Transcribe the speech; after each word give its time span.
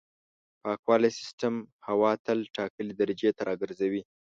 پاکوالي 0.63 1.09
سیستم 1.19 1.53
هوا 1.87 2.11
تل 2.25 2.39
ټاکلې 2.55 2.93
درجې 3.01 3.29
ته 3.37 3.41
راګرځوي. 3.49 4.01